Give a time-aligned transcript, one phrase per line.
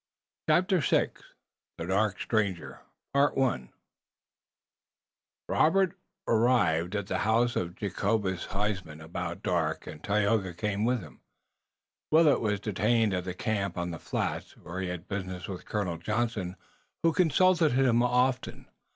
[0.49, 1.09] CHAPTER VI
[1.77, 2.81] THE DARK STRANGER
[3.13, 3.69] Robert
[6.27, 11.21] arrived at the house of Jacobus Huysman about dark and Tayoga came with him.
[12.09, 15.99] Willet was detained at the camp on the flats, where he had business with Colonel
[15.99, 16.55] Johnson,
[17.03, 18.65] who consulted him often.